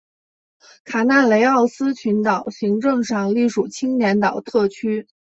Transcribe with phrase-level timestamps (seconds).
[0.83, 5.07] 卡纳雷奥斯群岛行政上隶属青年岛特区。